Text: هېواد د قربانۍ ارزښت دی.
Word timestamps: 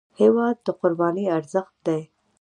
هېواد 0.19 0.55
د 0.65 0.67
قربانۍ 0.81 1.25
ارزښت 1.37 1.75
دی. 1.87 2.01